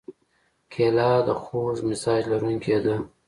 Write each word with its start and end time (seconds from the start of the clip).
کېله 0.71 1.09
د 1.27 1.29
خوږ 1.41 1.75
مزاج 1.87 2.23
لرونکې 2.31 2.77
ده. 2.85 2.95